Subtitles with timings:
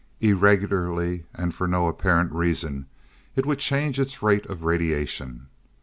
[0.19, 2.87] Irregularly, and for no apparent reason
[3.35, 5.45] it would change its rate of radiation.